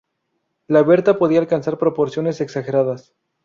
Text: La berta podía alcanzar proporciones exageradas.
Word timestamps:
La 0.65 0.81
berta 0.81 1.19
podía 1.19 1.37
alcanzar 1.39 1.77
proporciones 1.77 2.41
exageradas. 2.41 3.13